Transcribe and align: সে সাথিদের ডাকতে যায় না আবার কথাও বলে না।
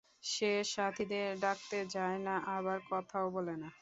সে 0.25 0.51
সাথিদের 0.73 1.27
ডাকতে 1.39 1.77
যায় 1.95 2.19
না 2.19 2.35
আবার 2.55 2.77
কথাও 2.91 3.25
বলে 3.35 3.55
না। 3.55 3.69